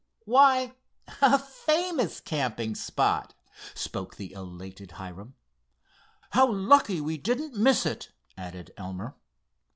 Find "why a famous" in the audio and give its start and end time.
0.25-2.19